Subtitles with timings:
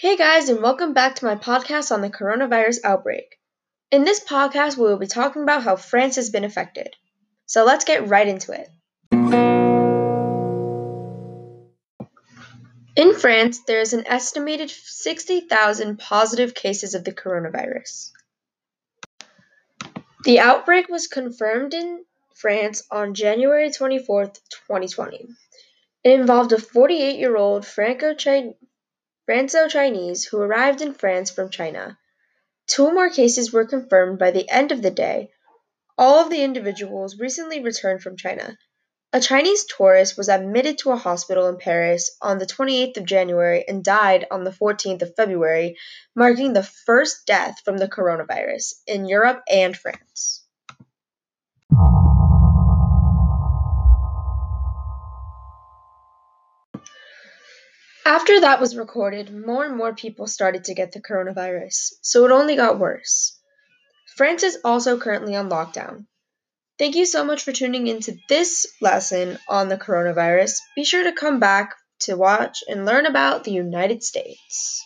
[0.00, 3.36] Hey guys, and welcome back to my podcast on the coronavirus outbreak.
[3.90, 6.94] In this podcast, we will be talking about how France has been affected.
[7.46, 8.68] So let's get right into it.
[12.94, 18.12] In France, there is an estimated 60,000 positive cases of the coronavirus.
[20.22, 22.04] The outbreak was confirmed in
[22.36, 25.26] France on January 24, 2020.
[26.04, 28.14] It involved a 48 year old Franco
[29.68, 31.98] Chinese who arrived in France from China.
[32.66, 35.30] Two more cases were confirmed by the end of the day.
[35.98, 38.56] All of the individuals recently returned from China.
[39.12, 43.66] A Chinese tourist was admitted to a hospital in Paris on the 28th of January
[43.68, 45.76] and died on the 14th of February,
[46.14, 50.42] marking the first death from the coronavirus in Europe and France.
[58.04, 62.30] After that was recorded, more and more people started to get the coronavirus, so it
[62.30, 63.38] only got worse.
[64.16, 66.06] France is also currently on lockdown.
[66.78, 70.58] Thank you so much for tuning into this lesson on the coronavirus.
[70.76, 74.84] Be sure to come back to watch and learn about the United States.